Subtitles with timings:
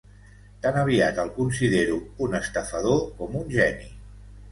[0.61, 1.97] Tan aviat el considero
[2.29, 3.93] un estafador com un geni.